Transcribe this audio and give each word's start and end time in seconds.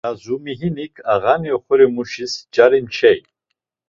Razumihinik 0.07 0.93
ağani 1.13 1.49
oxorimuşis 1.57 2.33
cari 2.53 2.79
meçay. 2.85 3.19